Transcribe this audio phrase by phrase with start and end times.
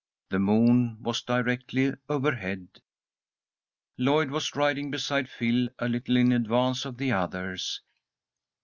[0.31, 2.69] The moon was directly overhead.
[3.99, 7.81] Lloyd was riding beside Phil a little in advance of the others.